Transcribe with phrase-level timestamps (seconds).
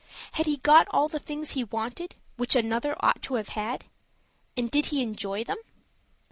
[0.31, 3.85] Had he got all the things he wanted, which another ought to have had?
[4.57, 5.59] And did he enjoy them?